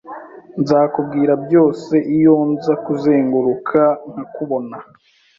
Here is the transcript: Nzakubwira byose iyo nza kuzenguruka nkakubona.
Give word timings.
Nzakubwira 0.61 1.33
byose 1.45 1.93
iyo 2.17 2.35
nza 2.51 2.73
kuzenguruka 2.85 3.81
nkakubona. 4.11 4.77